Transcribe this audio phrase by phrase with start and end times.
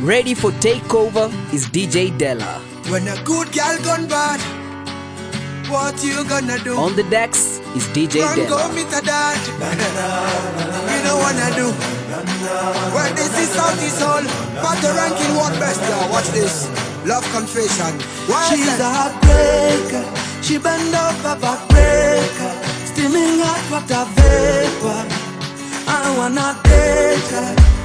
[0.00, 2.60] Ready for takeover is DJ Della.
[2.88, 4.38] When a good girl gone bad,
[5.68, 6.76] what you gonna do?
[6.78, 8.72] On the decks is DJ Run go Della.
[8.74, 9.38] meet a dad.
[10.92, 11.66] You know wanna do.
[12.94, 14.22] Well, this is Sauti Sol.
[14.62, 16.10] But the ranking what best, yeah.
[16.10, 16.68] Watch this.
[17.04, 17.92] Love confession.
[18.30, 18.94] Why She's is a that?
[18.94, 20.04] heartbreaker.
[20.44, 22.52] She bend over backbreaker.
[22.86, 25.02] Steaming hot water vapor.
[25.90, 27.77] I wanna take her.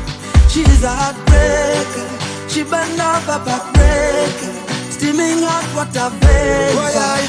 [0.54, 2.06] She's a heartbreaker.
[2.48, 4.54] She bend over backbreaker.
[4.94, 6.78] Steaming hot water vapor.
[6.78, 7.26] Why I?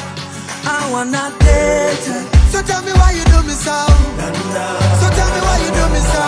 [0.69, 2.21] I wanna date her.
[2.53, 3.81] So tell me why you do me so.
[5.01, 6.25] So tell me why you do me so.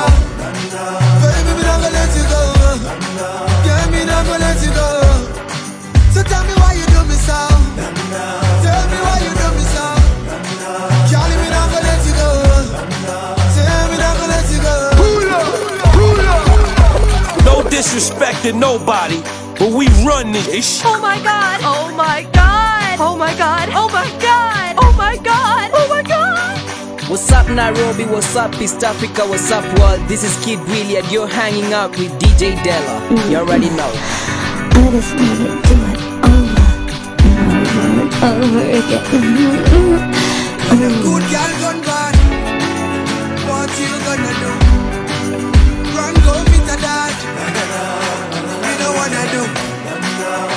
[1.21, 2.43] Baby, me not gonna let you go.
[3.69, 4.89] Yeah, me not gonna let you go.
[6.17, 7.37] So tell me why you do me so.
[7.77, 8.46] Tell
[17.67, 19.21] No disrespect to nobody,
[19.59, 20.83] but we run this ish.
[20.85, 21.61] Oh my god!
[21.65, 23.01] Oh my god!
[23.01, 23.69] Oh my god!
[23.75, 24.77] Oh my god!
[24.79, 25.71] Oh my god!
[25.75, 27.11] Oh my god!
[27.11, 28.05] What's up, Nairobi?
[28.05, 29.27] What's up, East Africa?
[29.27, 29.99] What's up, world?
[30.07, 33.03] This is Kid Willie, and you're hanging out with DJ Della.
[33.29, 33.91] You already know.
[33.91, 36.63] I just wanna do it over
[37.27, 39.03] and over and over again.
[40.71, 40.91] When a
[49.07, 49.43] You know what do.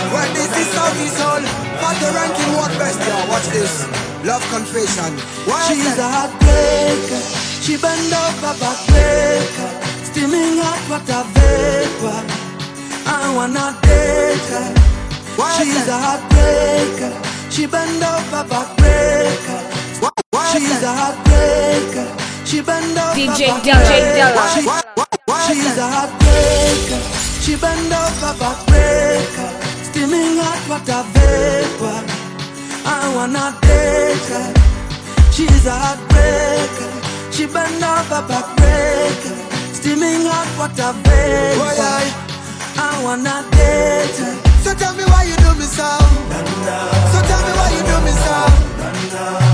[0.09, 1.41] Well, this is Sauti Sol.
[1.77, 3.29] But the ranking what best, yeah.
[3.29, 3.85] Watch this.
[4.25, 5.13] Love confession.
[5.45, 7.21] Why is She's a heartbreaker.
[7.61, 9.69] She bend over backbreaker.
[10.03, 12.25] Steaming hot water vapor.
[13.05, 14.73] I wanna date her.
[15.37, 16.01] Why is She's a that?
[16.01, 17.11] heartbreaker.
[17.53, 19.61] She bend over backbreaker.
[20.01, 20.97] Why, why is She's a that?
[20.97, 22.47] heartbreaker.
[22.49, 23.77] She bend over DJ backbreaker.
[23.77, 24.45] DJ Della.
[25.45, 27.18] She's a heartbreaker.
[27.49, 29.49] She bend over backbreaker.
[29.81, 31.97] Steaming hot water vapor.
[32.85, 34.53] I wanna date her.
[35.33, 36.91] She's a heartbreaker.
[37.33, 39.33] She bend over backbreaker.
[39.73, 41.57] Steaming hot water vapor.
[41.57, 42.05] Why I?
[42.77, 44.35] I wanna date her.
[44.61, 45.89] So tell me why you do me so.
[47.09, 48.37] So tell me why you do me so.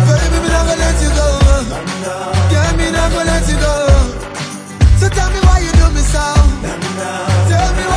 [0.03, 1.27] Baby, me not gonna let you go.
[2.51, 3.75] Yeah, me not gonna let you go.
[4.99, 7.34] So tell me why you do me so.
[7.55, 7.95] Me go.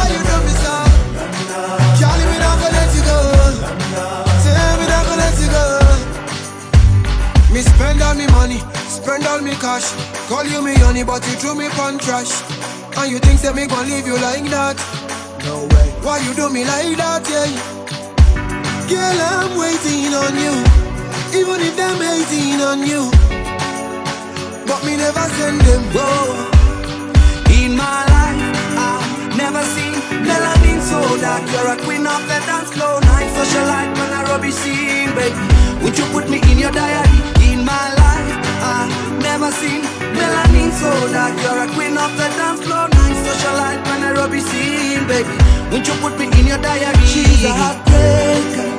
[3.06, 3.38] Go.
[7.78, 8.58] Spend all me money,
[8.88, 9.86] spend all me cash.
[10.28, 12.42] Call you me honey, but you threw me on trash.
[12.98, 14.76] And you think that me gon' leave you like that?
[15.46, 15.88] No way.
[16.02, 17.46] Why you do me like that, yeah?
[18.90, 20.54] Girl, I'm waiting on you.
[21.38, 23.10] Even if them hating on you.
[24.66, 25.82] But me never send them.
[25.94, 26.50] Whoa.
[27.62, 28.27] In my life,
[29.50, 29.94] never seen
[30.28, 31.42] melanin so dark.
[31.52, 35.40] You're a queen of the dance floor, night socialite when I rubbish scene, baby.
[35.82, 37.20] Would you put me in your diary?
[37.48, 38.92] In my life, I've
[39.22, 39.82] never seen
[40.16, 41.32] melanin so dark.
[41.42, 45.36] You're a queen of the dance floor, night socialite when I rubbish scene, baby.
[45.72, 47.06] Would you put me in your diary?
[47.06, 48.77] She's a heartbreaker.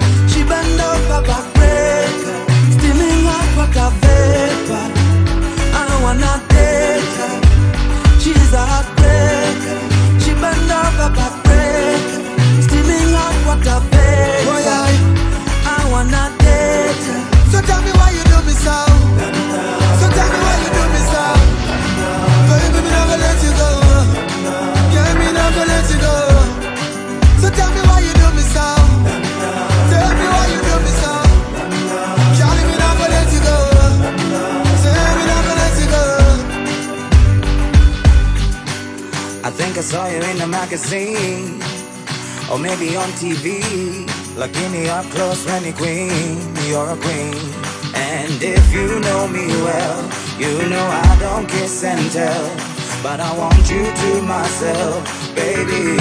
[43.19, 43.59] TV.
[44.37, 46.39] Looking me up close, Rennie Queen,
[46.71, 47.35] you're a queen.
[47.93, 49.99] And if you know me well,
[50.39, 52.47] you know I don't kiss and tell.
[53.03, 55.03] But I want you to myself,
[55.35, 55.99] baby.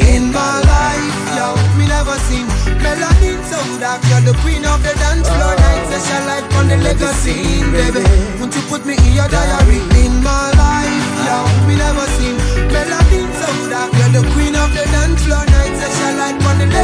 [0.00, 2.48] In my life, yo, me never seen
[2.80, 4.00] melanin so dark.
[4.08, 5.52] You're the queen of the dance floor.
[5.52, 5.60] Oh.
[5.60, 8.08] Night session like on the legacy, baby.
[8.40, 9.84] Won't you put me in your diary?
[10.00, 12.36] In my life, yo, me never seen
[12.72, 13.92] melanin so dark.
[14.00, 14.55] You're the queen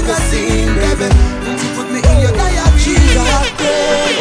[0.08, 0.20] on
[0.76, 1.08] baby.
[1.62, 2.78] You put me in your diary?
[2.78, 4.11] She's a heartbreaker.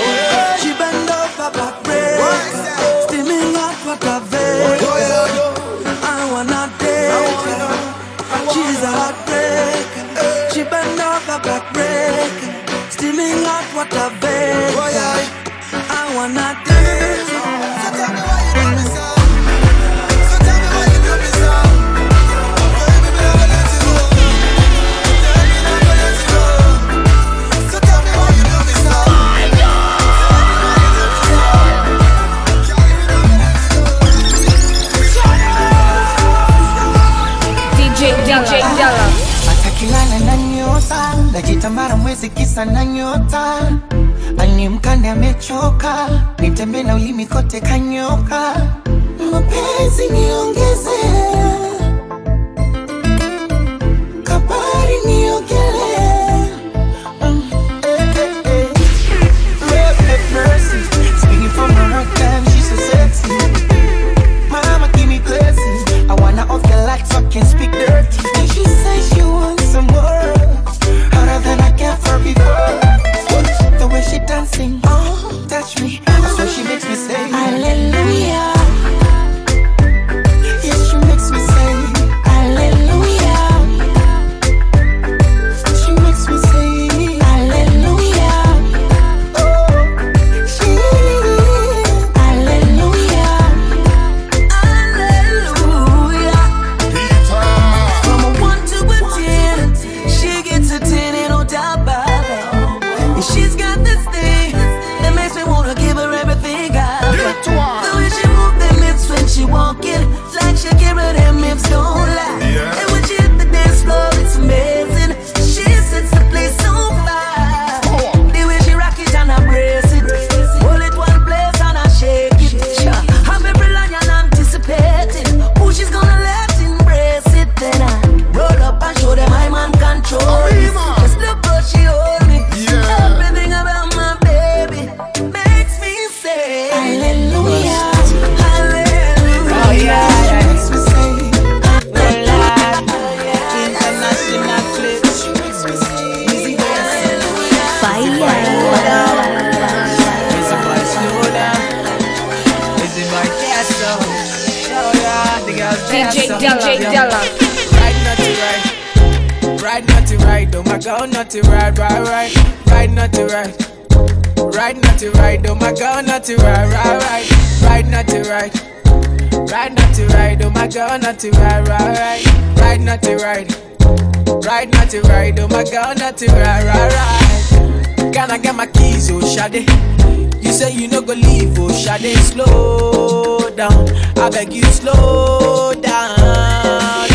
[181.14, 182.18] Go leave, oh Shade.
[182.18, 186.18] Slow down, I beg you, slow down.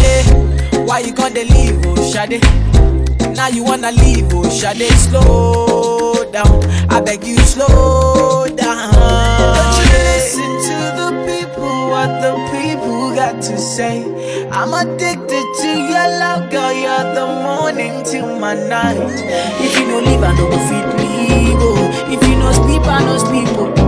[0.02, 0.84] Yeah.
[0.84, 2.42] Why you gonna leave, oh Shade?
[3.36, 4.90] Now you wanna leave, oh Shade.
[4.98, 8.92] Slow down, I beg you, slow down.
[8.92, 10.12] Don't you eh.
[10.12, 14.04] listen to the people, what the people got to say.
[14.50, 16.72] I'm addicted to your love, girl.
[16.72, 18.96] You're the morning till my night.
[19.60, 21.56] If you no leave, I no go fit leave.
[21.58, 22.12] Oh.
[22.12, 23.48] If you no sleep, I no sleep.
[23.58, 23.85] Oh.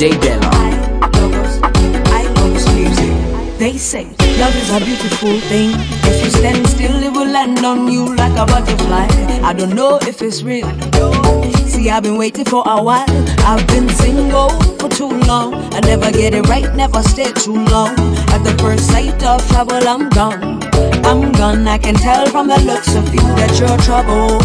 [0.00, 0.48] DJ Della.
[3.58, 4.06] They say
[4.40, 5.74] love is a beautiful thing.
[6.08, 9.08] If you stand still, it will land on you like a butterfly.
[9.44, 10.66] I don't know if it's real.
[11.68, 13.04] See, I've been waiting for a while.
[13.40, 15.52] I've been single for too long.
[15.74, 17.92] I never get it right, never stay too long.
[18.32, 20.62] At the first sight of trouble, I'm gone.
[21.04, 21.68] I'm gone.
[21.68, 24.40] I can tell from the looks of you that you're trouble.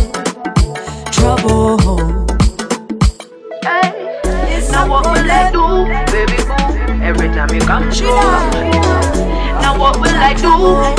[1.14, 1.95] Trouble.
[8.02, 10.52] Now what will I do,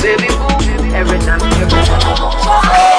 [0.02, 0.94] baby boo?
[0.94, 2.95] Every time you come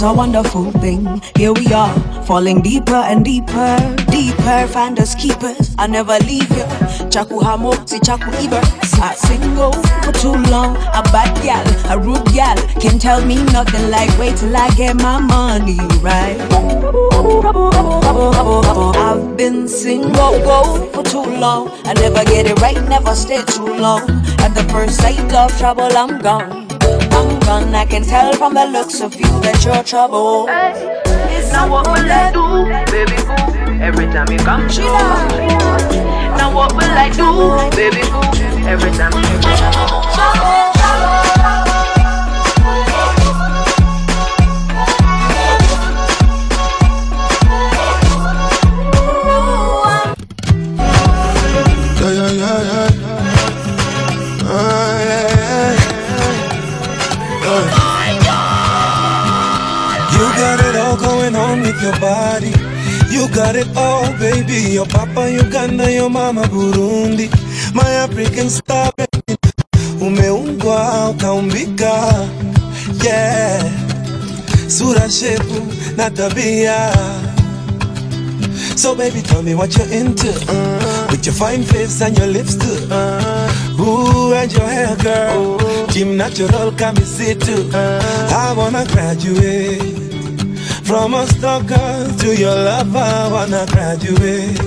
[0.00, 1.20] is a wonderful thing.
[1.36, 1.92] Here we are,
[2.24, 3.76] falling deeper and deeper,
[4.10, 4.66] deeper.
[4.68, 5.74] Find us keepers.
[5.78, 6.64] I never leave you.
[7.12, 8.62] Chaku hamo, si chaku iber.
[9.02, 9.72] I single
[10.04, 10.76] for too long.
[10.76, 12.56] A bad gal, a rude gal.
[12.80, 16.38] Can tell me nothing like wait till I get my money right.
[18.96, 20.40] I've been single
[20.92, 21.70] for too long.
[21.84, 24.02] I never get it right, never stay too long.
[24.40, 26.59] At the first sight of trouble, I'm gone.
[27.50, 27.74] I'm.
[27.74, 30.46] I can tell from the looks of you that you're trouble.
[30.46, 32.44] Now what will I do,
[32.92, 33.82] baby boo?
[33.82, 34.80] every time you come over.
[36.38, 38.20] Now what will I do, baby boo?
[38.68, 39.72] Every time, every time.
[40.14, 40.79] Yeah,
[61.90, 62.52] your body.
[63.10, 64.72] You got it all, baby.
[64.74, 67.28] Your papa Uganda, your mama Burundi.
[67.74, 69.36] My African star, baby.
[70.00, 72.28] Umeumbwa ukaumbika,
[73.04, 73.62] yeah.
[74.68, 75.60] Sura, shepu
[75.96, 76.10] na.
[78.76, 80.32] So baby, tell me what you're into.
[81.10, 82.88] With your fine face and your lips too.
[83.82, 85.58] Ooh, and your hair, girl.
[85.88, 87.68] Kim natural, come sit too.
[87.74, 90.09] I wanna graduate
[90.90, 93.12] from a stalker to your lover.
[93.30, 94.58] Wanna graduate.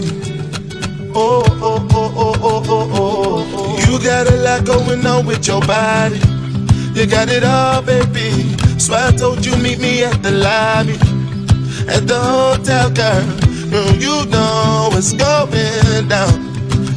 [1.14, 3.78] Oh, oh, oh, oh, oh, oh, oh, oh.
[3.86, 6.20] You got a lot going on with your body.
[6.98, 8.32] You got it all, baby.
[8.80, 10.96] So I told you meet me at the lobby,
[11.94, 13.26] at the hotel, girl.
[13.70, 16.36] Girl, you know what's going down.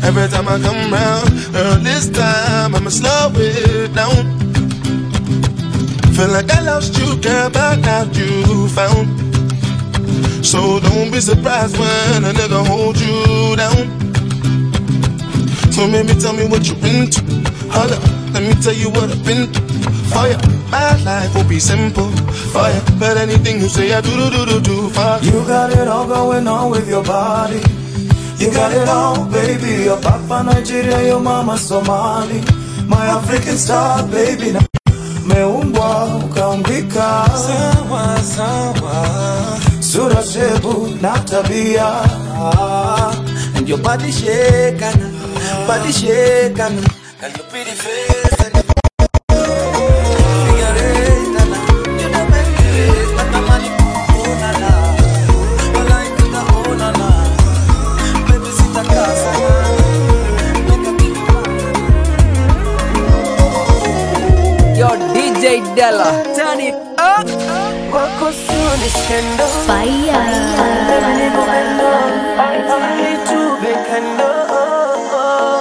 [0.06, 4.25] Every time I come round, girl, this time I'ma slow it down.
[6.16, 9.06] Feel like I lost you, girl, but now you found.
[10.44, 13.84] So don't be surprised when a nigga hold you down.
[15.72, 17.20] So maybe tell me what you're into.
[17.68, 20.30] Hold up, let me tell you what I've been through.
[20.30, 20.38] Ya,
[20.70, 22.10] my life will be simple.
[22.54, 24.88] Ya, but anything you say, I do do do do do.
[24.96, 27.60] For You got it all going on with your body.
[28.38, 29.84] You got it all, baby.
[29.84, 32.40] Your papa Nigeria, your mama Somali.
[32.88, 34.56] My African star, baby.
[35.76, 39.06] Na meumbwa ukaumbika sawa sawa,
[39.80, 42.02] sura shebu na tabia,
[43.56, 44.10] and your body
[66.04, 67.26] DJ turn it up.
[67.92, 71.26] Wako suni skendo Fire.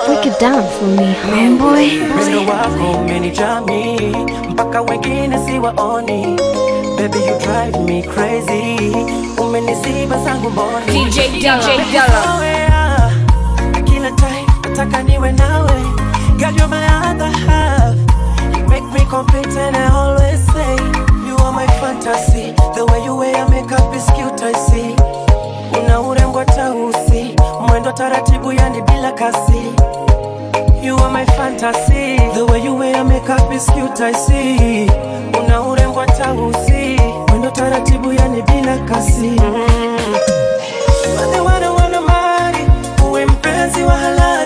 [0.06, 1.90] Break it down for me, homeboy.
[2.16, 4.16] Mwendo wako umenijami
[4.50, 6.40] mpaka wengine siwaoni
[6.98, 8.96] Baby you drive me crazy
[9.38, 11.58] Umeniziba zangu mboni DJ Della.
[11.58, 12.08] DJ Della.
[12.08, 13.12] Mazoea,
[13.84, 15.72] Kila time nataka niwe nawe
[16.38, 17.65] Girl you're my other half You make
[18.96, 20.76] me complete and I always say
[21.28, 22.52] You are my fantasy.
[22.76, 24.96] The way you wear your makeup is cute I see.
[25.80, 27.36] Una urembo tausi
[27.68, 29.72] Mwendo taratibu yani bila kasi.
[30.86, 32.18] You are my fantasy.
[32.36, 34.88] The way you wear your makeup is cute I see.
[35.40, 37.00] Una urembo tausi
[37.30, 39.30] Mwendo taratibu yani bila kasi.
[39.40, 40.16] Mm.
[41.18, 42.58] Wale wana wana mali
[43.10, 44.45] Uwe mpenzi wa halali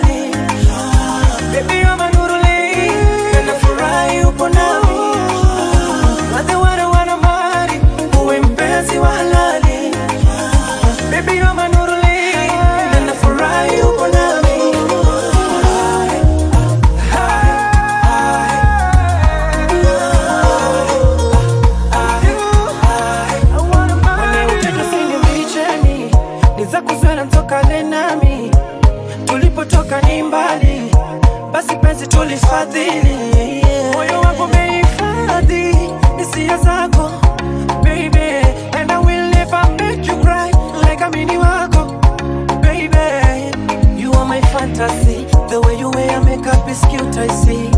[29.26, 30.82] tulipotoka ni mbali
[31.52, 33.09] basi penzi tulifadhili
[44.80, 47.68] fantasy the way you wear makeup is cute I see.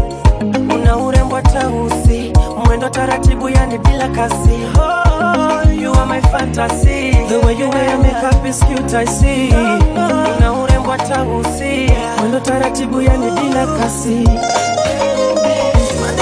[0.71, 2.33] Una urembo tausi
[2.67, 4.57] mwendo taratibu yani bila kasi.
[4.79, 7.11] Oh, you are my fantasy.
[7.29, 9.51] The way you wear makeup is cute I see.
[9.51, 11.91] Una urembo tausi
[12.21, 14.25] mwendo taratibu yani bila kasi.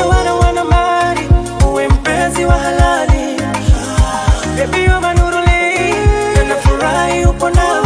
[0.08, 1.28] Wale wana mali
[1.72, 3.36] uwe mpenzi wa halali.
[4.56, 5.94] Baby you're my nuruli
[6.36, 7.79] na nafurahi upo nami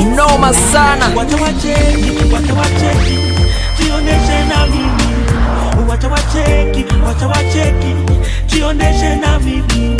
[0.00, 1.06] noma sana.
[1.16, 3.18] Wacha wacheki, wacha wacheki,
[3.78, 5.88] jioneshe na mimi.
[5.88, 7.94] Wacha wacheki, wacha wacheki,
[8.46, 9.96] jioneshe na mimi.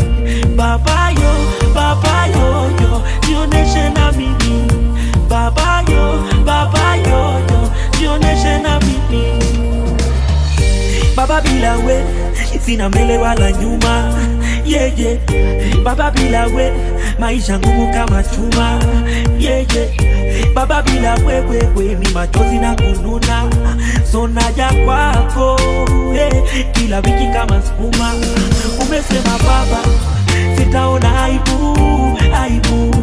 [0.57, 1.35] Baba yo,
[1.75, 4.69] baba yo yo, jioneshe na mimi.
[5.29, 7.71] Baba yo, baba yo yo,
[8.01, 9.43] jioneshe na mimi.
[11.17, 12.05] Baba bila we,
[12.65, 14.15] sina mbele wala nyuma.
[14.65, 15.19] Yeah, yeah.
[15.85, 16.73] Baba bila we
[17.19, 18.81] maisha ngumu kama chuma.
[19.39, 19.67] Yeah,
[20.55, 23.51] baba bila wewewe ni machozi na kununa.
[24.13, 25.61] So naja kwako
[26.73, 28.13] kila wiki kama sukuma,
[28.87, 29.79] umesema baba
[30.57, 31.79] sitaona aibu
[32.43, 32.95] aibu.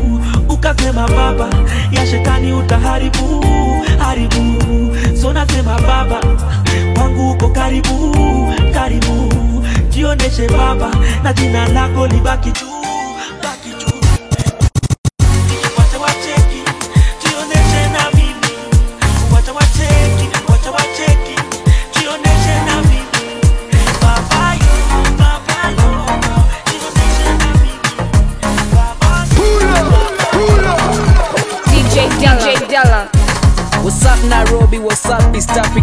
[0.49, 1.49] Ukasema baba
[1.91, 3.45] ya shetani utaharibu
[3.99, 4.55] haribu.
[5.21, 6.21] So nasema baba
[6.97, 8.15] wangu uko karibu
[8.73, 9.33] karibu.
[9.89, 10.91] Jioneshe baba
[11.23, 12.68] na jina lako libaki juu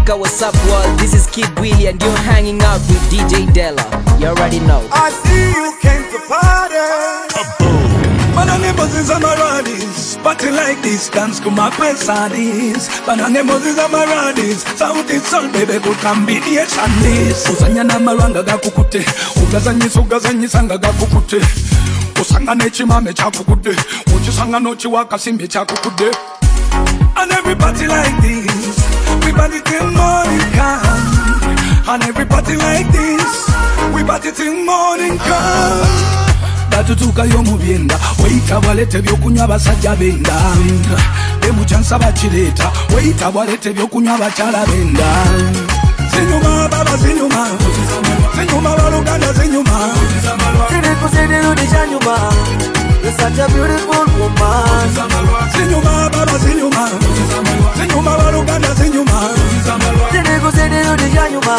[0.07, 3.83] Africa, what's up world This is Kid Willie and you're hanging out with DJ Della
[4.21, 6.77] You already know I see you came to party.
[8.37, 12.87] Banane Moses Amaradis, party like this, dance to my pesadis.
[13.07, 17.47] Banane Moses Amaradis, sauti sol baby good combination this.
[17.49, 19.05] Usanya na maranga gakukute,
[19.43, 21.41] ugazanyisa ugazanyisa nga gakukute.
[22.21, 23.77] Usangane chimame chakukude,
[24.17, 26.11] uchisangano chiwakasimbe chakukude.
[27.17, 28.96] And everybody like this, we
[29.37, 31.03] party till morning come.
[31.89, 33.49] And everybody like this,
[33.95, 35.87] we party till morning come.
[36.71, 40.35] batutuukayo mu byenda weyita bwalete ebyokunywa abasajja benda
[41.49, 45.07] emukyansa bakireeta weyita bwalete ebyokunywa abakyala benda
[46.13, 47.49] zinyuma baba zinyuma
[48.37, 49.79] zinyuma baluganda zinyuma
[50.71, 52.17] Zirikuzirirudishanyuma.
[53.07, 54.89] You're such a beautiful woman.
[55.55, 56.85] zinyuma baba zinyuma
[57.79, 59.19] zinyuma baluganda zinyuma
[60.13, 61.57] Zirikuzirirudishanyuma.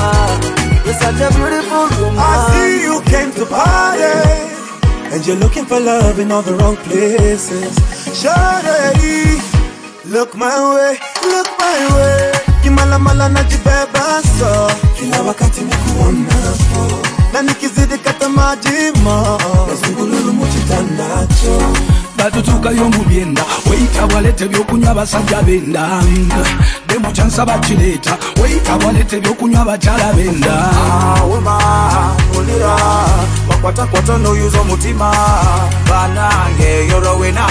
[0.85, 2.19] You're such a beautiful woman.
[2.19, 4.17] I see you came to party.
[5.13, 7.73] And you're looking for love in all the wrong places.
[8.19, 9.39] Shawty,
[10.11, 10.99] look my way,
[11.31, 12.31] look my way.
[12.61, 14.51] Kimala mala najibeba so
[14.99, 19.37] kila wakati nikuonapo na nikizidi kata majima
[19.69, 21.73] nasungululu muchitandacho.
[22.17, 23.41] Batutuukayo mu byenda.
[23.69, 26.01] Weyita bwalete ebyokunywa abasajja benda.
[26.87, 30.69] Demukyansa bakireeta weyita bwalete ebyokunywa abakyala benda.
[31.33, 31.57] Wema
[32.39, 32.75] ulira
[33.49, 35.11] wakwatakwata noyuza omutima
[35.89, 37.45] banange yorowena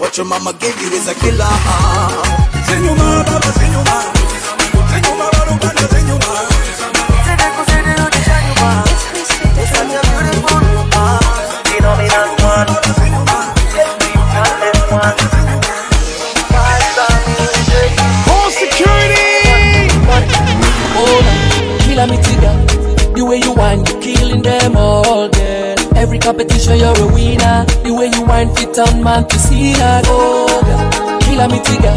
[0.00, 1.48] what your mama gave you is a killer
[2.66, 3.96] zinyuma baba zinyuma
[4.90, 6.33] zinyuma baluganda zinyuma
[18.26, 19.88] Home security.
[20.96, 21.20] Oh,
[21.84, 22.54] killer me tigger.
[23.14, 25.76] The way you whine, you killing them all, girl.
[25.96, 27.64] Every competition, you're a winner.
[27.84, 30.04] The way you whine, fit on man to see that.
[30.08, 31.20] Oh, girl.
[31.20, 31.94] Killer me tigger.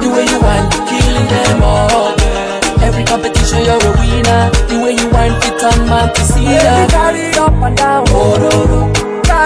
[0.00, 2.82] The way you whine, you killing them all, girl.
[2.82, 4.50] Every competition, you're a winner.
[4.68, 6.90] The way you whine, fit on man to see that.
[6.90, 8.87] Carry up and down, oh, oh, oh.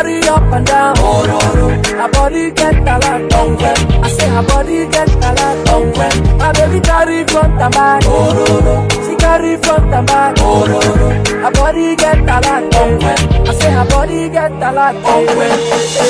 [0.03, 1.95] Carry up and down, oh, oh, oh.
[1.95, 3.71] Her body get a lot longer.
[4.03, 6.11] I say her body get a lot longer.
[6.43, 9.07] My baby carry front and back, oh, oh, oh.
[9.07, 11.38] She carry front and back, oh, oh, oh.
[11.47, 13.15] Her body get a lot longer.
[13.47, 15.47] I say her body get a lot longer.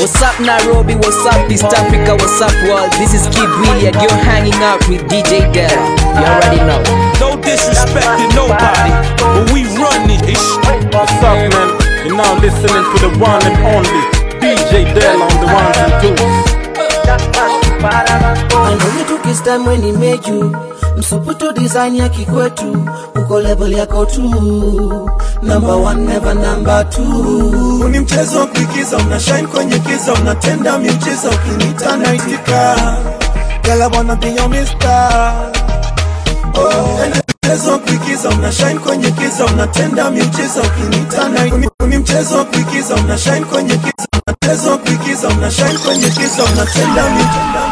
[0.00, 3.96] What's up Nairobi, what's up East Africa, what's up world This is Kid Willie and
[4.00, 5.76] you're hanging out with DJ Della
[6.16, 6.80] You already know
[7.20, 10.94] No disrespect to nobody, but we run this shit.
[10.94, 11.81] What's up, man?
[12.04, 14.00] You're now listening to the one and only
[14.40, 16.52] DJ Dell on the ones and twos.
[17.84, 20.56] I know you time when he made you
[20.96, 22.86] msuputu design ya kikwetu
[23.16, 24.22] uko level yako tu
[25.42, 27.88] number one never number two.
[27.88, 32.76] Ni mchezo wa kuigiza una shine kwenye kiza unatenda miujiza ukinita naitika
[33.62, 35.52] Girl, I wanna be your mister.
[36.54, 41.28] Oh, mchezo wa kuigiza una shine kwenye giza unatenda miujiza ukinita
[41.88, 44.06] ni mchezo wa kuigiza una shine kwenye giza
[44.42, 47.62] mchezo wa kuigiza una shine kwenye giza unatenda miujiza.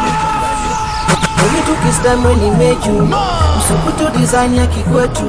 [2.57, 3.07] Made you
[3.57, 5.23] msuputu design ya kikwetu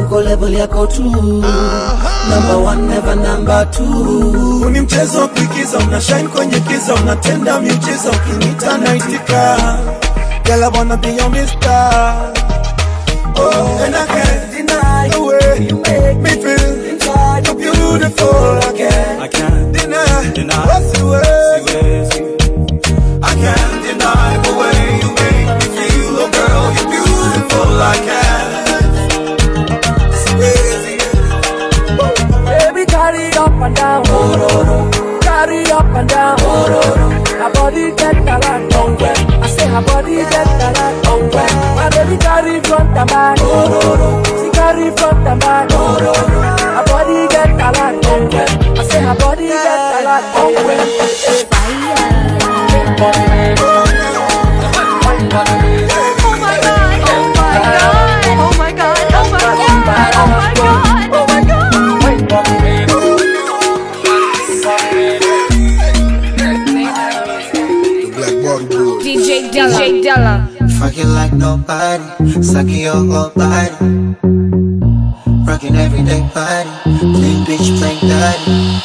[0.00, 4.70] uko level yako tu number one never number two.
[4.70, 9.56] Ni mchezo wa kuigiza una shine kwenye giza unatenda miujiza ukinita naitika
[10.44, 12.14] Girl, I wanna be your mister
[13.36, 17.46] Oh, and I can't deny the way you make me feel inside.
[17.46, 18.28] You're beautiful.
[18.28, 21.22] I can't, I can't deny, deny what's the way.
[23.22, 26.22] I can't deny the way you make me feel.
[26.22, 27.68] Oh, girl, you're beautiful.
[27.82, 28.52] I can't.
[30.12, 31.04] It's crazy.
[33.64, 34.04] and down.
[35.22, 36.38] Carry up and down.
[36.38, 39.02] Her body get lot on.
[39.42, 40.83] I say her body get a
[42.94, 43.38] carry front and back.
[44.38, 45.70] She carry front and back.
[45.70, 48.50] Her body get a lot on wet.
[48.78, 50.80] I say her body get a lot on wet.
[54.76, 55.54] Oh my god,
[56.22, 62.44] oh my god, oh my god, oh my god, oh my god, oh my god.
[69.02, 69.78] DJ Della.
[69.78, 70.48] DJ Della.
[70.78, 72.04] Fuck you like nobody,
[72.42, 73.74] suck your whole body.
[75.46, 78.80] Rocking everyday body, plain bitch, plain daddy.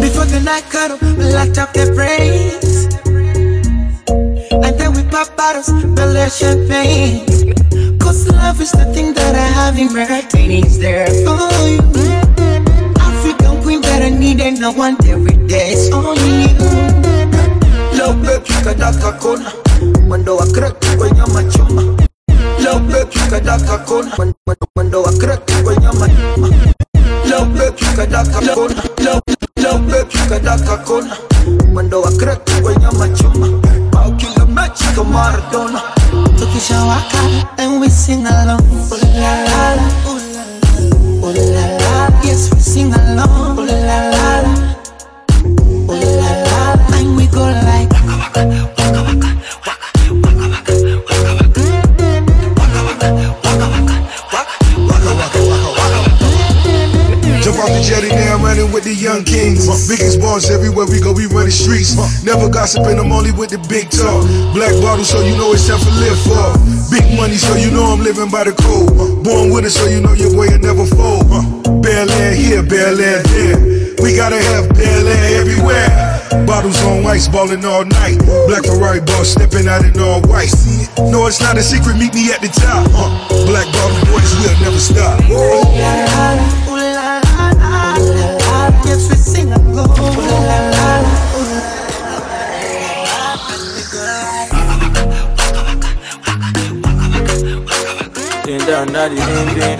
[0.00, 2.86] Before the night cuddle, we locked up their brains.
[4.64, 7.26] And then we pop bottles, their champagne.
[7.98, 11.80] Cause love is the thing that I have in and it's there for you.
[13.00, 16.94] African queen that I need and I want every day, it's only you.
[17.96, 19.63] Leo baby kadaka kona
[20.06, 21.82] mwendo wa crack kwenye machuma
[22.62, 24.10] Leo baby kadaka kona
[24.76, 26.48] mwendo wa crack kwenye machuma
[27.28, 29.20] Leo baby kadaka kona Leo
[29.56, 31.16] Leo baby kadaka kona
[31.72, 33.48] mwendo wa crack kwenye machuma
[33.92, 35.80] Bao kila mechi kama Maradona.
[36.38, 37.18] Tukishawaka
[37.58, 39.82] and we sing along Ooh la la la
[41.22, 43.43] Ooh la la Yes we sing along
[58.54, 59.66] running with the young kings.
[59.88, 61.98] Biggest boss everywhere we go, we run the streets.
[62.22, 64.22] Never gossiping, I'm only with the big talk.
[64.54, 66.54] Black bottle, so you know it's time for live for.
[66.90, 69.24] Big money, so you know I'm living by the code.
[69.24, 71.26] Born with it, so you know your way will never fold.
[71.82, 73.58] Bel Air here, Bel Air there.
[73.98, 75.90] We gotta have Bel Air everywhere.
[76.46, 78.18] Bottles on ice, ballin' all night.
[78.46, 80.52] Black Ferrari boss stepping out in all white.
[81.10, 82.86] No, it's not a secret, meet me at the top.
[82.92, 83.10] Uh,
[83.46, 85.20] Black bottle boys, we'll never stop.
[85.30, 86.63] Yes,
[98.84, 99.78] Ding dong, daddy, ding ding.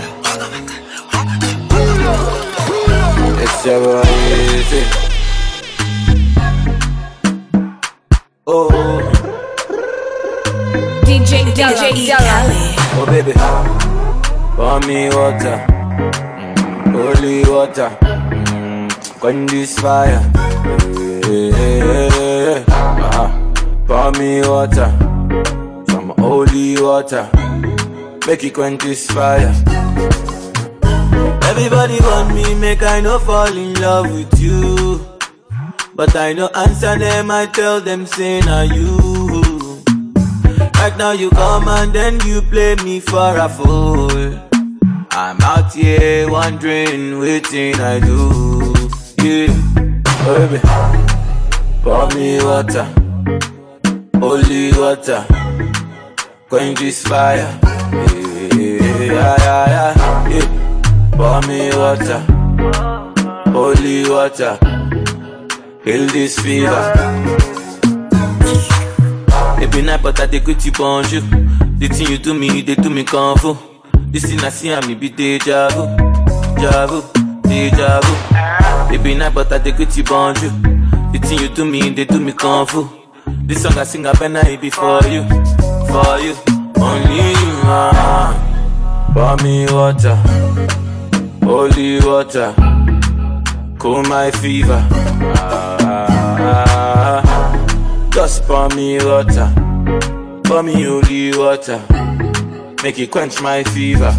[3.42, 4.82] It's your easy.
[8.46, 8.70] Oh,
[11.04, 11.92] DJ Della.
[11.92, 12.36] DJ Della.
[12.96, 13.32] oh baby,
[14.56, 15.58] pour me water,
[16.92, 17.90] holy water,
[19.20, 20.20] quench this fire.
[21.24, 22.64] Hey, hey, hey, hey.
[22.68, 23.28] Uh-huh.
[23.86, 24.88] Pour me water,
[25.88, 27.28] some holy water,
[28.26, 29.52] make it quench this fire.
[31.44, 35.00] Everybody want me, make I no fall in love with you.
[35.94, 38.96] But I no answer them, I tell them, say, na you.
[40.78, 44.10] Right now you come and then you play me for a fool.
[45.10, 48.74] I'm out here wondering, waiting I do.
[49.22, 49.54] Yeah,
[50.26, 50.60] oh, baby,
[51.82, 52.84] pour me water,
[54.18, 55.24] holy water,
[56.48, 57.73] quench this fire.
[61.16, 62.20] Pour me water,
[63.52, 64.58] holy water,
[65.84, 66.92] heal this fever.
[69.62, 71.20] Every night, but I with you bonjour.
[71.78, 73.56] The thing you do me, they do me fu.
[74.10, 75.86] This thing I see, I me be deja vu,
[76.56, 77.02] deja vu,
[77.42, 78.94] deja vu.
[78.94, 80.50] Every night, but I with you bonjour.
[81.12, 82.88] The thing you do me, they do me fu.
[83.46, 85.22] This song I sing, I better it be for you,
[85.88, 86.34] for you,
[86.94, 87.52] only you.
[87.66, 88.40] Ah.
[89.14, 90.16] Pour me water,
[91.44, 92.52] holy water,
[93.78, 94.84] cool my fever.
[96.50, 97.22] Ah,
[98.12, 99.48] just pour me water,
[100.42, 101.80] pour me holy water,
[102.82, 104.12] make it quench my fever.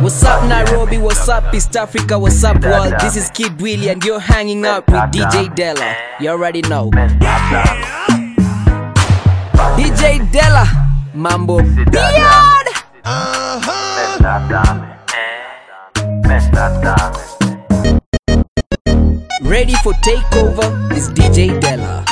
[0.00, 0.96] What's up, Nairobi?
[0.96, 2.18] What's up, East Africa?
[2.18, 2.94] What's up, world?
[2.98, 5.94] This is Kid Willie, and you're hanging out with DJ Della.
[6.18, 6.90] You already know.
[10.00, 10.64] DJ Della,
[11.12, 12.68] Mambo Beyond.
[19.42, 22.09] Ready for takeover is DJ Della.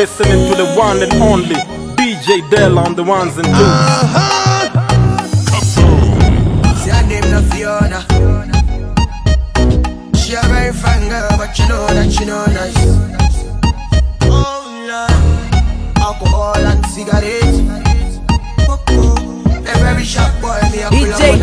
[0.00, 1.56] listening to the one and only
[2.00, 3.54] DJ Dell on the ones and twos.
[3.54, 5.26] Uh-huh.
[6.80, 6.90] See,
[7.30, 7.40] no
[10.16, 10.72] She a
[11.10, 12.80] girl, but you know that she nice.
[14.22, 15.20] Oh Lord,
[15.98, 17.58] alcohol and cigarettes.
[18.70, 19.20] Oh, oh.
[20.90, 21.38] DJ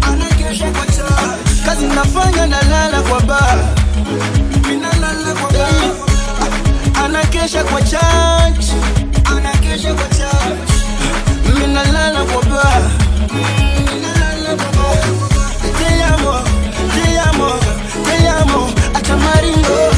[0.00, 1.04] anakesha kwa cha
[1.66, 3.58] kazi nafanya nalala kwa ba
[4.68, 5.68] minalala kwa ba
[7.04, 8.66] anakesha kwa church.
[9.24, 10.70] Anakesha kwa church.
[11.58, 12.82] Minalala kwa ba
[13.32, 14.96] minalala kwa ba
[15.78, 16.42] te amo
[16.94, 18.70] te amo
[19.02, 19.93] te maringo.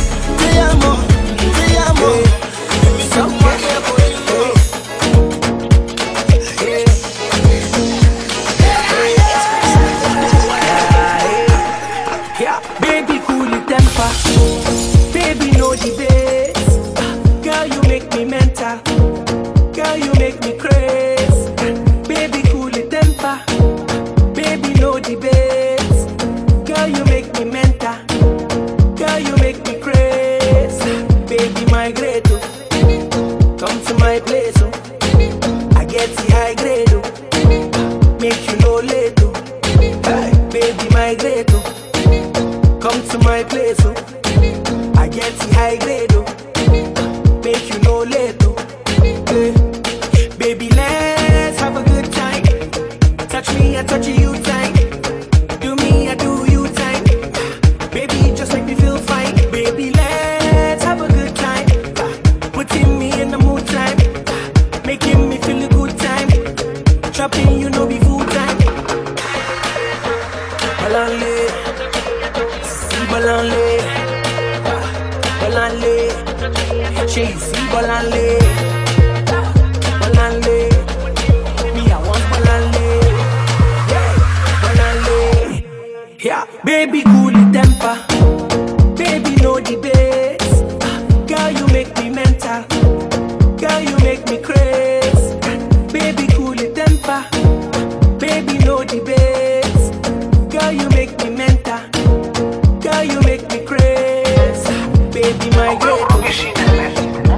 [86.86, 87.96] Baby, cool the temper.
[88.94, 90.62] Baby, know the bass.
[90.82, 92.62] Ah, girl, you make me mental.
[93.56, 95.34] Girl, you make me crazy.
[95.92, 97.26] Baby, cool the temper.
[98.18, 99.90] Baby, know the bass.
[100.52, 101.80] Girl, you make me mental.
[102.80, 104.70] Girl, you make me crazy.
[104.70, 106.06] Ah, baby, my great.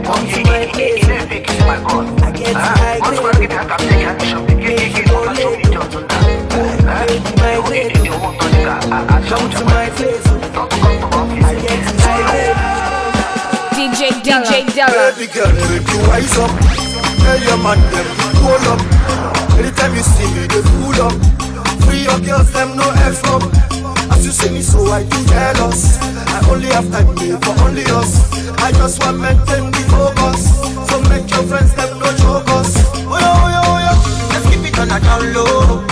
[0.04, 1.04] Come to my place.
[2.22, 3.38] I get high grade.
[14.38, 15.11] DJ Della.
[15.18, 16.51] Baby girl, make you wise up.
[17.27, 18.07] Tell your man them
[18.38, 18.81] hold up.
[19.59, 21.12] Anytime you see me, they fool up.
[21.83, 23.42] Free your girls, them no F up.
[24.12, 25.98] As you see me, so I do jealous.
[26.01, 28.31] I only have time here for only us.
[28.62, 30.55] I just want maintain the focus.
[30.88, 32.77] So make your friends them no joke us.
[33.11, 33.98] Oh yeah, oh yeah, oh yeah.
[34.31, 35.83] Let's keep it on a down low.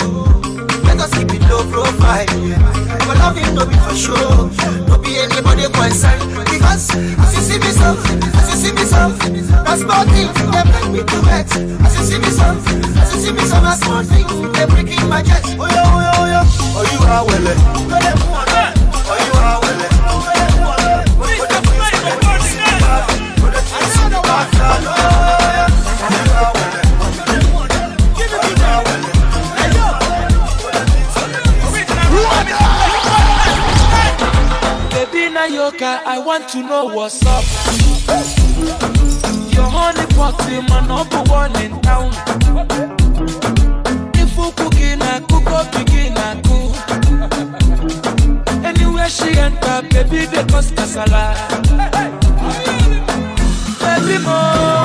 [0.85, 2.76] Let us keep it low profile.
[3.09, 4.51] I'm loving no be for sure.
[4.89, 6.19] No be anybody go inside.
[6.45, 9.09] Because as you see me so, as you see me so,
[9.63, 10.29] that's nothing.
[10.51, 11.47] They make me to wet.
[11.87, 12.45] As you see me so,
[12.99, 14.27] as you see me so, that's small thing.
[14.53, 15.45] They breaking my chest.
[15.59, 16.45] Oh yeah, oh yeah, oh yeah.
[16.75, 17.47] Oh you are well.
[19.07, 19.77] Oh you are well.
[25.07, 25.26] Baby
[35.67, 37.43] Nayoka, I want to know what's up.
[39.53, 42.13] Your honey pot is my number one in town.
[44.15, 46.77] If you cooking, I cook up, begin, I cook.
[48.65, 51.35] Anywhere she enter, baby, they cause casala.
[53.81, 54.76] Baby mo,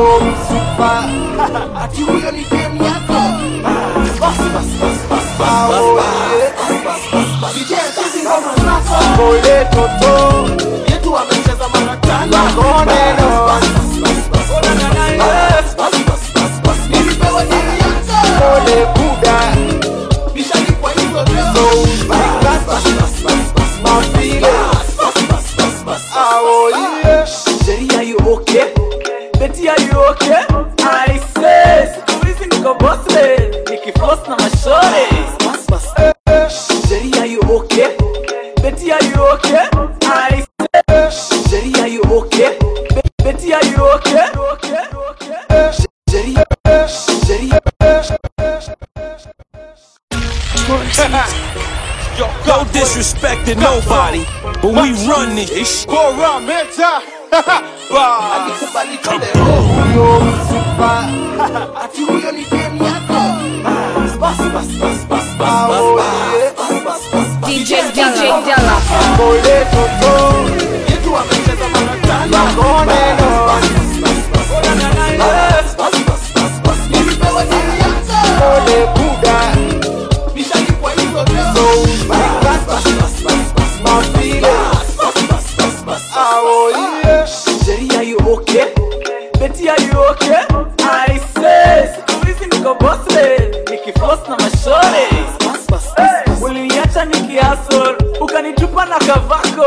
[0.00, 0.40] Hello
[43.50, 44.30] Baby, are you okay?
[46.08, 46.34] Jerry,
[47.26, 47.48] Jerry.
[52.46, 54.24] No disrespecting nobody,
[54.62, 55.84] but we run this.
[55.86, 57.02] Scoramenta!
[67.42, 68.76] DJ DJ Della.
[96.42, 99.66] Uliniacha nikihustle, ukanitupa na kavako.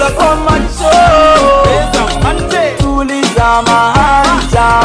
[0.00, 0.90] kula kwa macho.
[2.78, 4.80] Tuliza mahanja.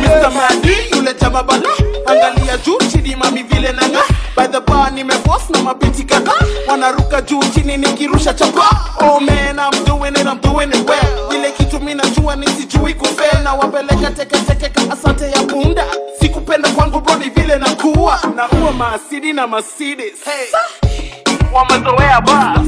[0.00, 0.30] Mr.
[0.30, 1.68] Madi, yule chama bala
[2.06, 4.00] angalia juu chini mami vile nanga
[4.36, 8.62] by the bar nimeboss na mabiti kadhaa wanaruka juu chini nikirusha chapa
[9.00, 11.32] oh man I'm doing it I'm doing it well.
[11.34, 12.94] Ile kitu mimi najua ni sijui
[13.44, 15.84] na wapeleka teke teke ka asante ya bunda
[17.84, 20.02] ni na uwa maasidi na masidi.
[20.02, 20.50] Hey.
[21.52, 22.58] wamezoea bas.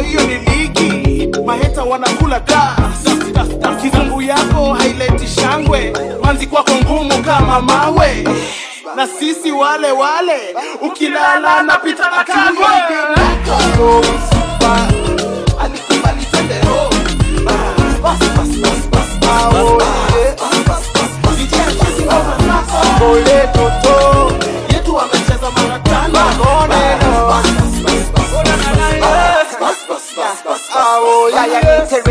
[0.00, 1.28] Hiyo ni ligi.
[1.46, 3.04] Maheta wanakula gas.
[3.82, 5.92] Kizungu yako haileti shangwe.
[6.24, 8.24] Manzi kwako ngumu kama mawe.
[8.96, 12.66] Na sisi wale wale ukilala napita na kangwe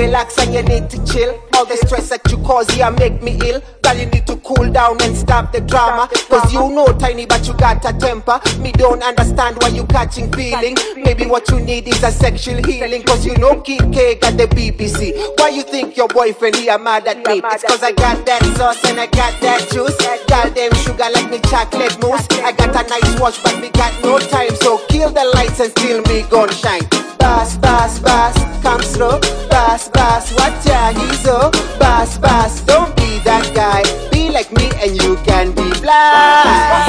[0.02, 1.51] relax and you need to chill.
[1.62, 3.62] All the stress that you cause, yeah, make me ill.
[3.84, 6.09] Girl, you need to cool down and stop the drama.
[6.28, 8.41] Cause you know tiny, but you got a temper.
[8.57, 10.76] Me don't understand why you catching feeling.
[10.97, 13.03] Maybe what you need is a sexual healing.
[13.03, 15.14] Cause you know Kid K got the BBC.
[15.38, 17.43] Why you think your boyfriend here mad at me?
[17.45, 19.93] It's cause I got that sauce and I got that juice.
[20.26, 22.26] Girl, them sugar like me chocolate mousse.
[22.41, 24.55] I got a nice watch, but me got no time.
[24.66, 26.89] So kill the lights and still me gon' shine.
[27.22, 28.34] Bass, bass, bass,
[28.64, 29.20] come slow.
[29.51, 31.38] Bass, bass, what ya he's so.
[31.43, 31.51] Oh.
[31.80, 33.84] Bass, bass, don't be that guy.
[34.12, 36.82] Be like me and you can be black.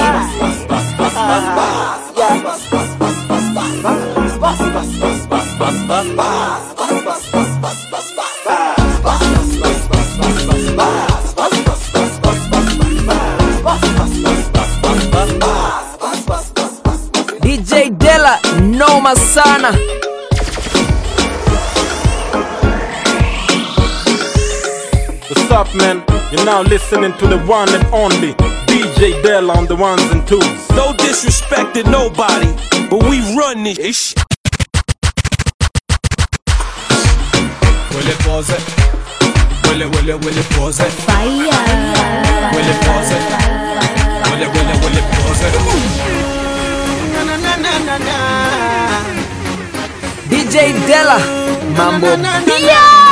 [17.42, 19.91] DJ Della, noma sana.
[25.72, 26.04] Up, man?
[26.32, 28.32] You're now listening to the one and only
[28.66, 30.70] DJ Dell on the ones and twos.
[30.70, 32.52] No disrespect to nobody,
[32.88, 34.18] but we run this shit.
[37.90, 38.62] Will it pause it?
[39.66, 40.90] Will it, will it, will it pause it?
[41.06, 41.28] Fire.
[42.52, 43.22] Will it pause it?
[44.28, 45.52] Will it, will it, will it pause it?
[47.12, 48.18] Na, na, na, na, na.
[50.28, 51.18] DJ Della,
[51.76, 52.16] mambo
[52.46, 53.11] Beard.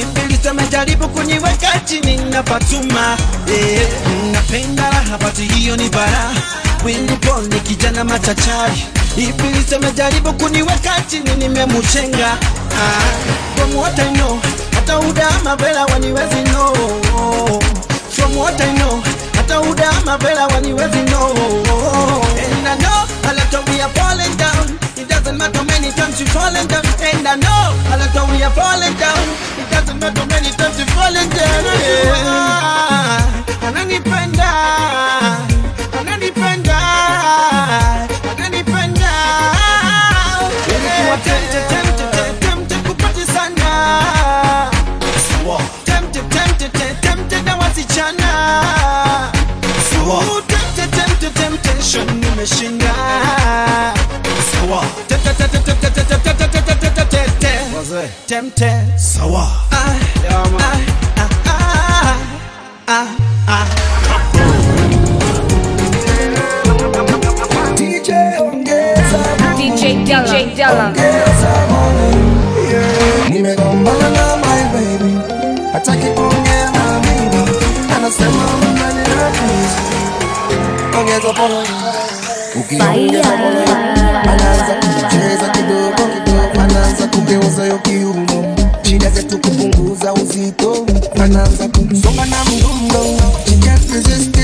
[0.00, 3.16] Ibilisi amejaribu kuniweka chini na patuma.
[3.48, 3.88] Eh,
[4.32, 6.30] Napenda raha pati hiyo ni bara.
[6.84, 8.86] Wingu poni kijana machachari.
[9.16, 14.40] Ibilisi amejaribu kuniweka chini nimemuchenga ah, From what I know
[14.74, 16.72] hata udama vela waniwezi no
[18.10, 19.02] From what I know
[19.36, 21.34] hata udama vela waniwezi no
[22.56, 24.78] And I know a lot to be a falling down.
[24.96, 26.82] It doesn't matter many times you falling down
[28.42, 29.28] we are falling down.
[29.56, 31.64] You got to know how many times you're falling down.
[31.64, 33.36] Yeah.
[33.62, 34.50] And any panda,
[35.94, 36.78] and any panda,
[38.30, 39.12] and any panda.
[40.66, 42.82] Nilikuwa tempted, tempted, tempted, tempted
[52.42, 53.01] temptation.
[58.02, 58.26] Tempted.
[58.26, 58.94] Tempted.
[59.70, 59.96] Ah,
[60.28, 62.18] ah, ah, ah,
[62.88, 63.08] ah,
[63.48, 63.66] ah.
[67.76, 68.08] DJ
[68.64, 69.54] Della.
[69.56, 70.92] DJ Della.
[73.30, 75.12] Nimegombana na my baby
[75.72, 77.42] hataki kuongea na mimi
[77.96, 79.78] anasema mnani na please
[81.00, 81.68] ongeza pole
[82.60, 83.76] ukiongeza moyo
[84.22, 87.78] anaanza kucheza kidogo kidogo anaanza kugeuza yo
[91.22, 93.04] uzito anaanza kumsonga na mdundo
[93.46, 94.41] She can't resist it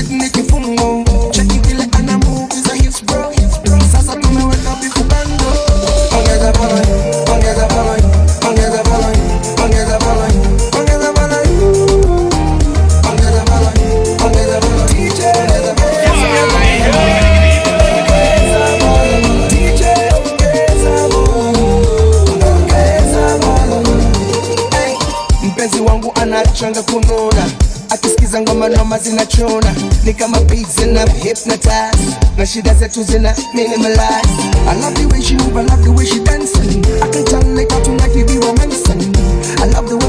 [30.31, 34.29] kama beats zina hypnotize na shida zetu zina minimalize
[34.69, 36.85] I love the way she move, I love the way she dancing.
[37.01, 39.01] I can tell like how tonight we be romancing.
[39.57, 40.08] I love the way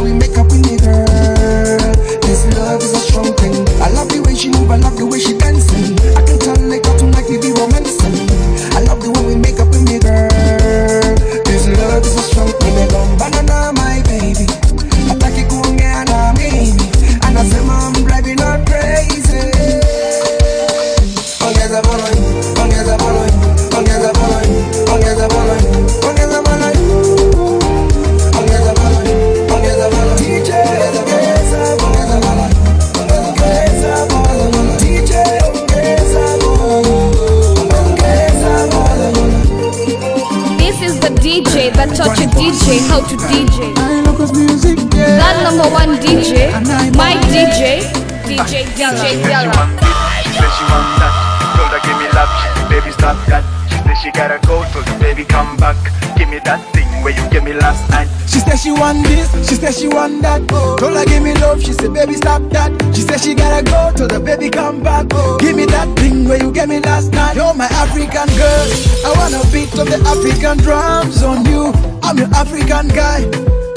[56.45, 58.09] that thing where you gave me last night.
[58.29, 60.47] She said she want this, she said she want that.
[60.49, 62.71] Told her give me love, she said baby stop that.
[62.95, 65.09] She said she gotta go, told her baby come back.
[65.39, 67.37] Give me that thing where you gave me last night.
[67.37, 68.69] You're my African girl,
[69.07, 71.73] I wanna beat of the African drums on you.
[72.03, 73.29] I'm your African guy.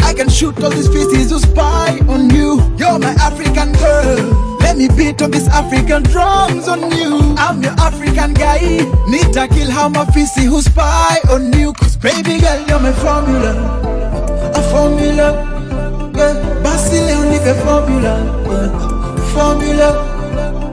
[0.04, 2.62] I can shoot all these pieces who spy on you.
[2.78, 4.60] You're my African girl.
[4.60, 7.36] Let me beat up these African drums on you.
[7.38, 8.60] I'm your African guy.
[9.08, 11.74] Need to kill how my fisi who spy on you.
[12.04, 13.52] Baby girl, you're my formula.
[14.54, 15.28] A formula.
[16.14, 16.36] Yeah.
[16.62, 18.14] Basi leo nipe formula.
[18.44, 18.70] Yeah.
[19.34, 19.90] Formula.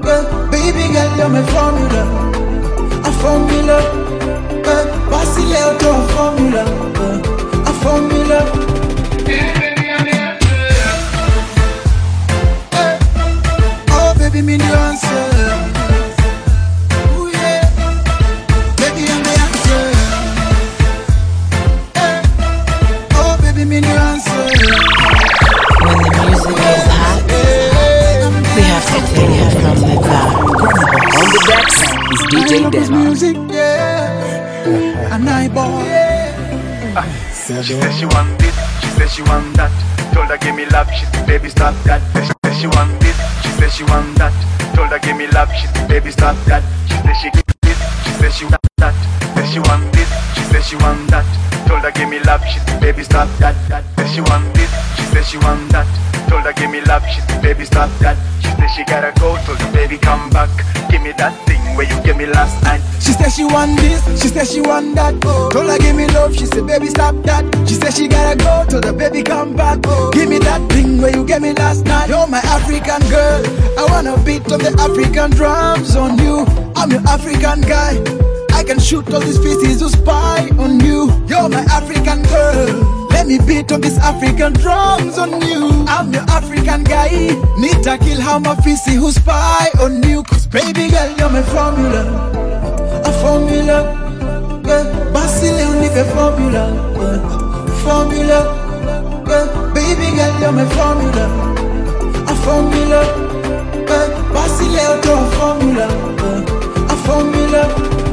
[0.05, 0.51] Yeah.
[0.51, 2.03] Baby girl, you're my formula.
[3.07, 3.79] A formula.
[4.67, 4.85] Yeah.
[5.11, 6.63] Basi leo to a formula.
[6.99, 7.71] Yeah.
[7.71, 8.41] A formula.
[13.93, 14.59] Oh baby, me
[32.31, 35.15] DJ I love this music, yeah.
[35.15, 35.83] And I boy.
[37.43, 38.55] She said she want this.
[38.81, 39.73] She said she want that.
[40.15, 40.89] Told her give me love.
[40.95, 42.01] She said baby stop that.
[42.15, 43.17] She said she want this.
[43.43, 44.33] She said she want that.
[44.77, 45.51] Told her give me love.
[45.59, 46.63] She said baby stop that.
[46.87, 47.79] She said she give this.
[48.05, 48.95] She said she want that.
[49.35, 50.00] Said she want this.
[50.61, 51.25] She said she want that.
[51.67, 52.45] Told her give me love.
[52.45, 53.57] She said baby stop that.
[53.97, 54.69] Said she want this.
[54.97, 55.89] She said she want that.
[56.29, 57.03] Told her give me love.
[57.09, 58.19] She said baby stop that.
[58.45, 59.41] She said she gotta go.
[59.47, 60.51] Told her baby come back.
[60.91, 62.83] Give me that thing where you gave me last night.
[63.01, 65.17] She said she want this, she said she want that.
[65.23, 67.41] Told her give me love, she said baby stop that.
[67.67, 69.81] She said she gotta go, told her baby come back.
[70.13, 72.11] Give me that thing where you gave me last night.
[72.11, 73.41] You're my African girl,
[73.79, 76.45] I wanna beat of the African drums on you.
[76.77, 77.97] I'm your African guy.
[78.61, 81.07] I can shoot all these pieces who spy on you.
[81.27, 83.09] You're my African girl.
[83.09, 85.87] Let me beat up these African drums on you.
[85.89, 87.09] I'm your African guy.
[87.57, 90.23] Need to kill how my fisi who spy on you.
[90.25, 92.03] Cause baby girl, you're my formula.
[93.07, 93.79] A formula.
[94.67, 95.09] Yeah.
[95.15, 96.63] Basi leo nipe formula.
[97.01, 97.81] Yeah.
[97.81, 98.41] Formula.
[99.27, 99.73] Yeah.
[99.73, 101.25] Baby girl, you're my formula.
[102.29, 103.01] A formula.
[103.89, 104.33] Yeah.
[104.37, 105.87] Basi leo to a formula.
[106.21, 106.93] Yeah.
[106.93, 108.10] A formula.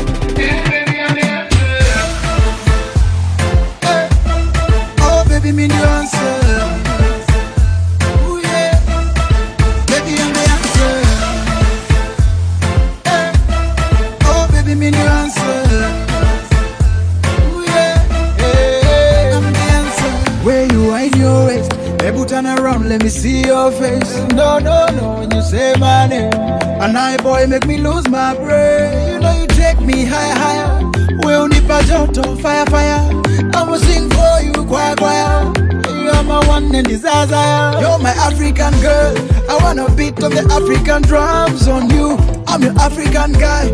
[25.48, 29.14] Say my name, and I boy make me lose my brain.
[29.14, 29.47] You know you
[29.78, 30.86] take me higher, higher.
[31.24, 33.10] We unipa joto, fire, fire.
[33.54, 35.52] I'ma sing for you, choir, choir.
[35.88, 37.80] You're my one and desire.
[37.80, 39.16] You're my African girl.
[39.50, 42.18] I wanna beat on the African drums on you.
[42.48, 43.74] I'm your African guy.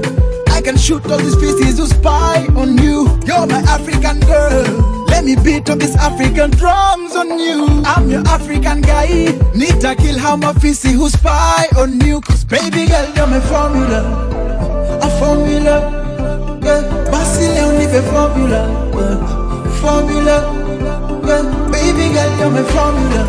[0.49, 3.07] I can shoot all these feces who spy on you.
[3.25, 5.05] You're my African girl.
[5.07, 7.67] Let me beat up these African drums on you.
[7.85, 9.07] I'm your African guy.
[9.53, 12.21] Need to kill how my fissy who spy on you.
[12.21, 14.32] Cause baby girl, you're my formula.
[15.23, 15.75] Formula.
[16.61, 16.81] Yeah.
[17.09, 18.61] Basile on a formula.
[18.93, 19.15] Yeah.
[19.79, 20.35] Formula.
[21.23, 21.71] Yeah.
[21.71, 23.21] Baby girl, you're my formula.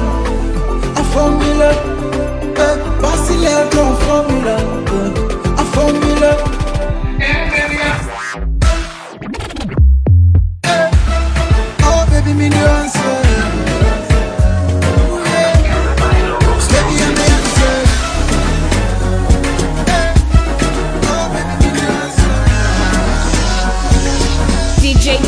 [0.98, 1.70] A formula.
[2.58, 2.74] Yeah.
[3.00, 4.56] Basile on a formula.
[4.90, 5.60] Yeah.
[5.60, 6.63] A formula.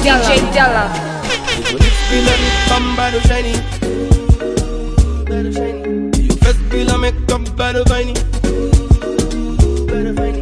[0.06, 0.30] DJ Della.
[0.30, 0.84] DJ Della.
[2.06, 3.54] Feel like come by the shiny.
[6.22, 8.14] You first feel like make come by the viney.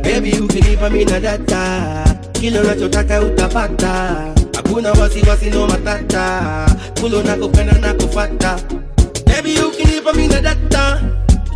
[0.03, 4.17] Baby, you ukinipa mina data kile unachotaka utapata
[4.57, 6.67] hakuna wasiwasi no matata
[7.01, 8.59] kule unakopenda na kufata
[9.27, 11.01] Baby, you ukinipa mina data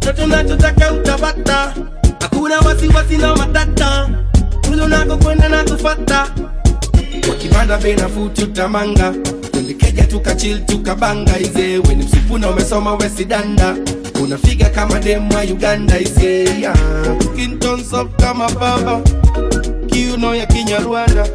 [0.00, 1.74] chochote unachotaka utapata
[2.20, 4.08] hakuna wasiwasi no matata
[4.68, 6.26] kule unakokwenda na kufata
[7.30, 9.14] wakipanda bei nafuu tutamanga.
[9.52, 11.38] Tulikeja tukachil tukabanga.
[11.40, 13.76] Ize weni msipuna umesoma wesidanda
[14.22, 16.76] unafiga kama demu wa uganda ize yeah.
[17.36, 17.84] Kinton
[18.16, 19.00] kama baba
[19.86, 21.26] kiuno ya kinyarwanda.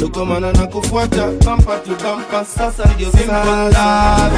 [0.00, 4.30] Dokomana na kufuata pampa tu bampa sasa ndio sasa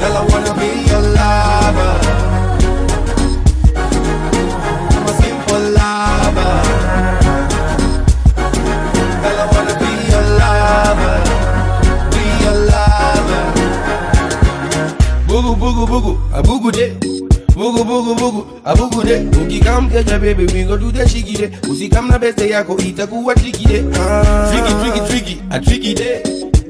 [0.00, 2.03] Girl, I wanna be your lover.
[15.34, 16.94] Bugu bugu bugu, a bugu de.
[17.56, 19.26] Bugu bugu bugu, a bugu de.
[19.42, 21.48] Ukikam keja baby, we go do the shiki de.
[21.68, 23.84] Usikam na beste yako itakuwa tricky de.
[23.98, 24.48] Ah.
[24.52, 26.22] Tricky tricky tricky, a tricky de.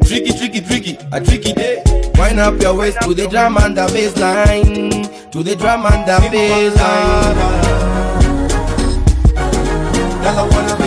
[0.06, 1.82] Tricky tricky tricky, a tricky de.
[2.16, 6.08] Wind up your waist to the drum and the bass line, to the drum and
[6.08, 7.36] the bass line.
[10.22, 10.83] Girl, I wanna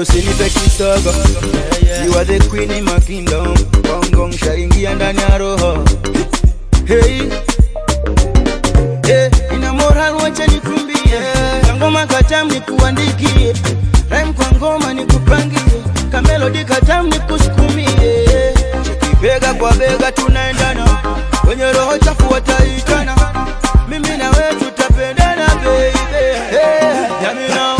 [0.00, 1.12] usinipe kisogo
[2.04, 3.54] You are the queen in my kingdom.
[3.82, 5.84] Gong gong shaingia ndani ya roho.
[6.86, 7.28] Hey.
[9.06, 11.20] Hey, ina moral wacha nikumbie.
[11.76, 13.52] Ngoma katam nikuandikie.
[14.10, 15.60] Rhyme kwa ngoma nikupangie.
[16.12, 18.54] Kamelodi katam nikusukumie.
[19.22, 20.86] Bega kwa bega tunaendana.
[21.46, 23.14] Kwenye roho chafu wataitana.
[23.88, 25.98] Mimi na wewe tutapendana baby.
[26.50, 27.76] Hey, hear me now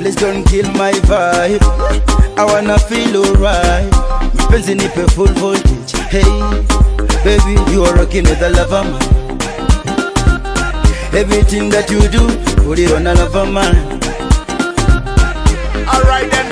[0.00, 1.29] Please don't kill my vibe.
[1.42, 3.90] I wanna feel alright.
[4.34, 5.96] Mpenzi nipe full voltage.
[6.10, 6.22] Hey,
[7.24, 9.38] baby, you are rocking with a lover man.
[11.14, 12.28] Everything that you do,
[12.62, 13.74] put it on a lover man.
[15.88, 16.46] Alright then.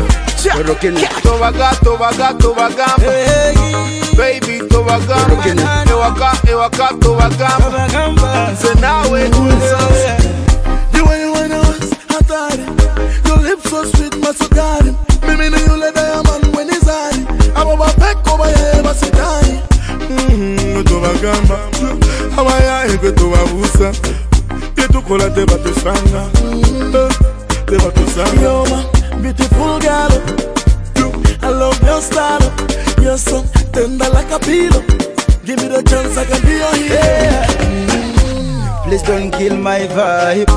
[0.56, 1.10] You're rocking it.
[1.22, 4.16] Towaga, towaga, towagamba.
[4.16, 5.84] Baby, towagamba.
[5.84, 8.56] Ewaka, ewaka, towagamba.
[8.56, 9.28] So now we
[13.70, 14.94] Your lips so sweet masukari
[15.26, 17.18] Mimi ni yule diamond when he's high.
[17.54, 19.62] Aba bapeko baye basidai
[20.10, 21.58] Mm, tobagamba
[22.38, 23.92] abayaye gwe tobabuusa
[24.76, 26.22] byetukola tebatusanga
[26.94, 27.08] Eh,
[27.66, 30.12] tebatusanga You're my beautiful girl.
[31.42, 32.52] I love your style.
[33.02, 33.42] You're so
[33.72, 34.82] tender like a pillow.
[35.44, 37.44] Give me the chance I can be your hero.
[38.84, 40.48] Please don't kill my vibe.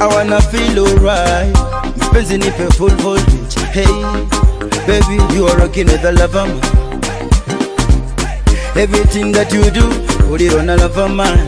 [0.00, 1.83] I wanna feel alright.
[2.14, 3.58] Mpenzi nipe full voltage.
[3.72, 3.86] Hey,
[4.86, 6.60] baby, you are rocking with a lover man.
[8.76, 9.82] Everything that you do,
[10.28, 11.38] put it on a lover man.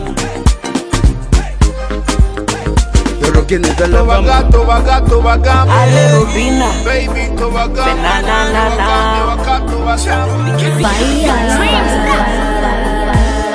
[3.21, 4.51] You're rocking with a lover Towaga, man.
[4.51, 5.71] towaga, towagamba.
[5.71, 6.69] Ale Rubina.
[6.83, 7.95] Baby, towagamba.
[8.03, 8.87] Na, na, na, na.
[9.23, 10.37] Ewaka, towagamba.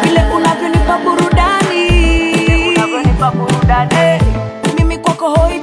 [0.02, 1.88] vile unavyonipa burudani
[2.68, 4.22] unavyonipa burudani
[4.78, 5.60] mimi kwako hoi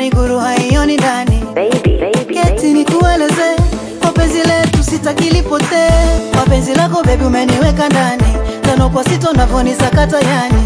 [0.00, 1.42] sukari guru haioni ndani.
[2.32, 3.56] Keti ni kueleze
[4.00, 5.90] kwa penzi letu sitakilipotee
[6.32, 8.22] kwa penzi lako bebi umeniweka ndani.
[8.62, 10.62] Tano kwa sito navonisakata yani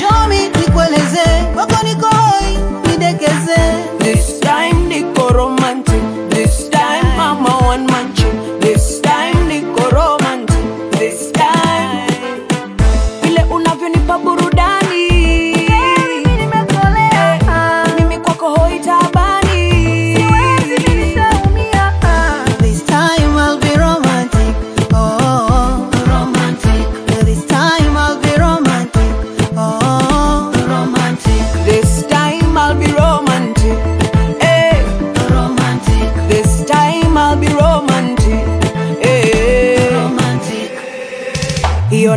[0.00, 1.24] chomi nikueleze.
[1.56, 2.58] Wako niko hoi
[2.90, 3.60] nidekeze.
[3.98, 6.02] This time niko romantic.
[6.30, 8.12] This time mama one man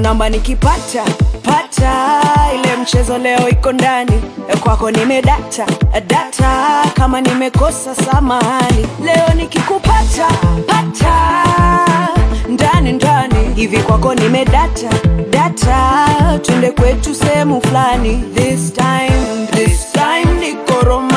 [0.08, 1.04] namba nikipata
[1.44, 2.22] pata.
[2.56, 4.22] Ile mchezo leo iko ndani
[4.64, 5.66] kwako, nimedata
[6.08, 6.84] data.
[6.94, 10.28] Kama nimekosa samahani, leo nikikupata
[10.68, 11.44] pata.
[12.50, 14.90] Ndani ndani hivi kwako, nimedata
[15.30, 16.08] data,
[16.42, 21.17] twende kwetu sehemu fulani, this time this time nikoroma